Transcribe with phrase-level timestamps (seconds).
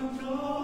[0.00, 0.57] of God.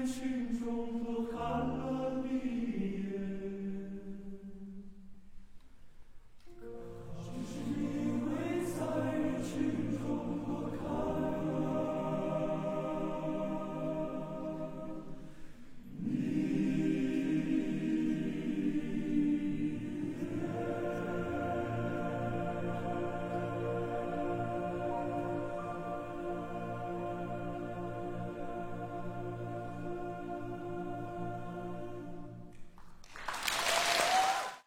[0.00, 1.09] 人群中。